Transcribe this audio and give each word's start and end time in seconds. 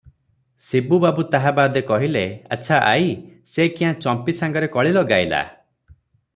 ଶିବୁ 0.67 0.97
ବାବୁ 1.03 1.25
ତାହା 1.35 1.51
ବାଦେ 1.59 1.83
କହିଲେ, 1.91 2.23
"ଆଚ୍ଛା 2.57 2.81
ଆଈ, 2.87 3.13
ସେ 3.53 3.69
କ୍ୟାଁ 3.77 3.95
ଚମ୍ପୀ 4.07 4.39
ସାଙ୍ଗରେ 4.41 4.71
କଳି 4.77 4.99
ଲଗାଇଲା? 5.01 5.43